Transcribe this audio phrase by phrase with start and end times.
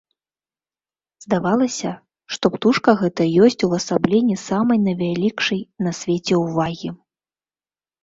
[1.25, 1.91] Здавалася,
[2.37, 6.89] што птушка гэта ёсць увасабленне самай найвялікшай на свеце ўвагі.